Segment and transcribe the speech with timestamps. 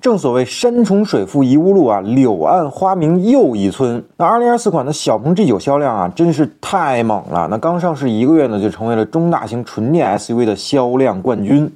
[0.00, 4.04] 正所谓山重水复疑无路啊，柳暗花明又一村。
[4.16, 7.48] 那二零二四款的小鹏 G9 销量啊，真是太猛了。
[7.50, 11.72] 那刚上市一个月呢，就成为了中大型纯电 SUV 的销量冠军。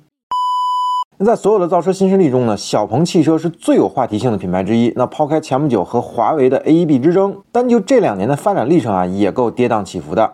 [1.19, 4.93] 那在所有的造车新势力中呢，小鹏汽车是最有话题性的品牌之一。
[4.95, 10.31] 那抛开前不久和华为的 AEB 之争，单就这两年的发展历程啊，也够跌宕起伏的。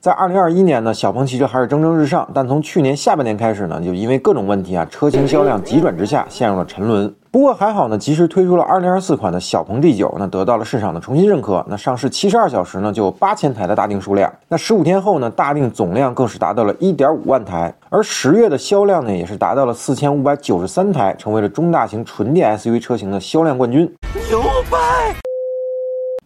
[0.00, 7.12] 在二零二一年呢，小鹏汽车还是蒸蒸日上，但从去年下半年开始呢，就因为各种问题啊，车型销量急转直下，陷入了沉沦。
[7.30, 11.64] 不过还好呢，及时推出了二零二四款的小鹏 G9，那得到了市场的重新认可。
[11.68, 14.32] 那上市七十二小时呢，就有八千台的大定数量。
[14.48, 23.92] 那十五天后呢，大定总量更是达到了一点五万台，而十月的销量呢，也是达到了四千五百九十三台，成为了中大型纯电 SUV 车型的销量冠军。
[24.30, 24.40] 牛
[24.70, 25.25] 掰！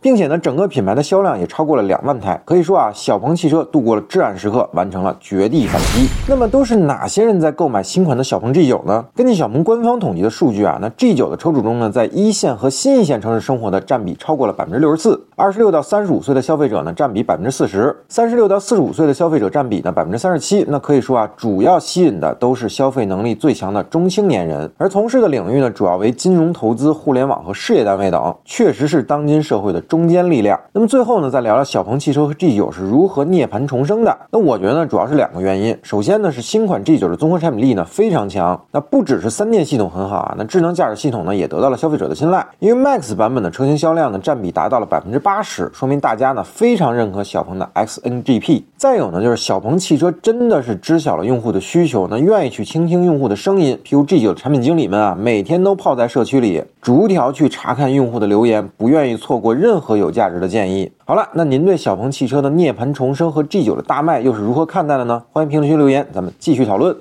[0.02, 6.08] 并且呢，整个品牌的销量也超过了两万台，可以说啊，小鹏汽车度过了至暗时刻，完成了绝地反击。
[6.26, 9.04] 那么都是哪些人在购买新款的小鹏 G9 呢？
[9.14, 20.64] 根据小鹏官方统计的数据啊，那 G9 的车主中呢，在一线和新一线城市生活的占比超过了百分之六十四，二十六到三十五岁的消费者呢，占比百分之四十，三十六到四十五岁的消费者占比呢百分之三十七。
[20.68, 29.82] 那可以说啊，主要吸引的都是消费能力最强的中青年人，而从事的领域呢，主要为金融投资、互联网和事业单位等，确实是当今社会的。
[29.90, 30.58] 中坚力量。
[30.72, 34.16] 那么最后呢，再聊聊小鹏汽车和 G9 是如何涅槃重生的。
[34.30, 35.76] 那我觉得呢，主要是两个原因。
[35.82, 38.58] 首先呢，是新款 G9 的综合产品力呢非常强。
[38.70, 42.46] 那不只是三电系统很好啊，那智能驾驶系统呢也得到了消费者的青睐。
[42.60, 48.62] 因为 Max 版本的车型销量呢占比达到了百分之八十，说明大家呢非常认可小鹏的 XNGP。
[48.76, 53.76] 再有呢，就是小鹏汽车真的是知晓了用户的需求，那愿意去倾听用户的声音。
[53.84, 60.90] 譬如 G9 的产品经理们啊，每天都泡在社区里，逐条去查看用户的留言，不愿意错过任何有价值的建议。
[61.04, 65.22] 好了，那您对小鹏汽车的涅槃重生和 G 九的大卖又是如何看待的呢？
[65.30, 66.96] 欢迎评论区留言，咱们继续讨论。